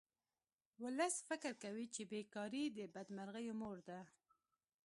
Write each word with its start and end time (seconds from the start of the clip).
ولس 0.83 1.15
فکر 1.29 1.51
کوي 1.63 1.85
چې 1.95 2.01
بې 2.11 2.21
کاري 2.35 2.63
د 2.77 2.79
بدمرغیو 2.93 3.53
مور 3.61 3.77
ده 3.89 3.99